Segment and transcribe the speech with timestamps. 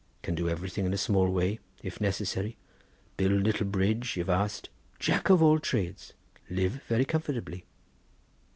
[0.23, 2.57] Can do everything in small way, if necessary;
[3.17, 7.65] build little bridge, if asked;—Jack of all Trades—live very comfortably."